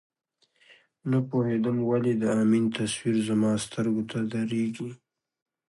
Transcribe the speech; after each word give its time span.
نه 1.09 1.19
پوهېدم 1.29 1.77
ولې 1.89 2.13
د 2.21 2.23
امین 2.41 2.65
تصویر 2.77 3.15
زما 3.27 3.51
سترګو 3.65 4.03
ته 4.11 4.17
درېږي. 4.33 4.91